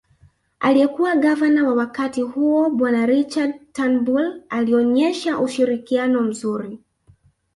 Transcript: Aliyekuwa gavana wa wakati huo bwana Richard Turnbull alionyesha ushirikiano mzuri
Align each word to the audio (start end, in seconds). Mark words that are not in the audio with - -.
Aliyekuwa 0.59 1.15
gavana 1.15 1.63
wa 1.67 1.73
wakati 1.75 2.21
huo 2.21 2.69
bwana 2.69 3.05
Richard 3.05 3.53
Turnbull 3.73 4.41
alionyesha 4.49 5.39
ushirikiano 5.39 6.21
mzuri 6.21 6.79